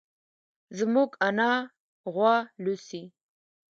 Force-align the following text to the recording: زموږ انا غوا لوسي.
زموږ 0.77 1.09
انا 1.27 1.51
غوا 2.13 2.35
لوسي. 2.63 3.03